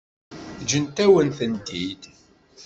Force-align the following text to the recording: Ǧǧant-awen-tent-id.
Ǧǧant-awen-tent-id. 0.61 2.01